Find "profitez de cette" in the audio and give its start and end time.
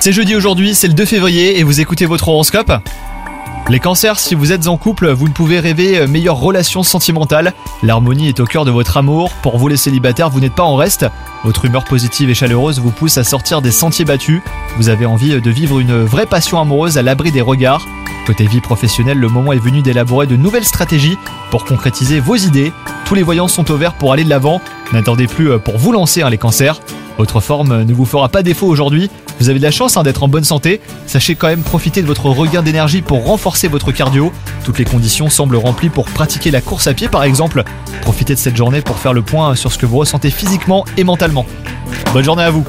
38.02-38.56